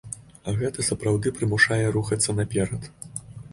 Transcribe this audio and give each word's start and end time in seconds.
А 0.47 0.53
гэта 0.61 0.85
сапраўды 0.87 1.35
прымушае 1.37 1.79
рухацца 1.99 2.37
наперад. 2.43 2.91